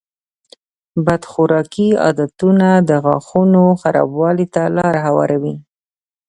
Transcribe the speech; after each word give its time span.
بد 1.05 1.21
خوراکي 1.31 1.87
عادتونه 2.03 2.67
د 2.89 2.91
غاښونو 3.05 3.63
خرابوالي 3.81 4.47
ته 4.53 4.63
لاره 4.77 4.99
هواروي. 5.07 5.55